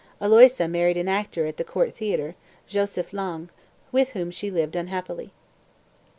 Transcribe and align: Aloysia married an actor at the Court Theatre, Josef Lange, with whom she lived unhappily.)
Aloysia 0.19 0.67
married 0.67 0.97
an 0.97 1.07
actor 1.07 1.45
at 1.45 1.57
the 1.57 1.63
Court 1.63 1.93
Theatre, 1.93 2.33
Josef 2.65 3.13
Lange, 3.13 3.49
with 3.91 4.13
whom 4.13 4.31
she 4.31 4.49
lived 4.49 4.75
unhappily.) 4.75 5.31